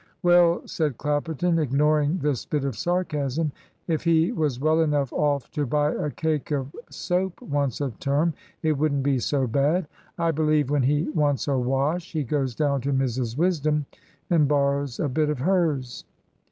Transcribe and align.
"Well," 0.23 0.63
said 0.65 0.97
Clapperton, 0.97 1.59
ignoring 1.59 2.17
this 2.23 2.43
bit 2.43 2.65
of 2.65 2.75
sarcasm, 2.75 3.51
"if 3.87 4.03
he 4.03 4.31
was 4.31 4.59
well 4.59 4.81
enough 4.81 5.13
off 5.13 5.51
to 5.51 5.67
buy 5.67 5.91
a 5.91 6.09
cake 6.09 6.49
of 6.51 6.75
soap 6.89 7.39
once 7.39 7.81
a 7.81 7.91
term, 7.99 8.33
it 8.63 8.75
wouldn't 8.79 9.03
be 9.03 9.19
so 9.19 9.45
bad. 9.45 9.87
I 10.17 10.31
believe 10.31 10.71
when 10.71 10.81
he 10.81 11.09
wants 11.09 11.47
a 11.47 11.55
wash 11.55 12.13
he 12.13 12.23
goes 12.23 12.55
down 12.55 12.81
to 12.81 12.91
Mrs 12.93 13.37
Wisdom 13.37 13.85
and 14.27 14.47
borrows 14.47 14.99
a 14.99 15.07
bit 15.07 15.29
of 15.29 15.37
hers." 15.37 16.03